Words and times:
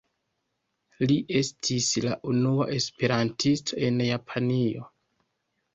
Li 1.11 1.17
estis 1.41 1.91
la 2.07 2.17
unua 2.33 2.67
esperantisto 2.81 3.83
en 3.91 4.05
Japanio. 4.11 4.93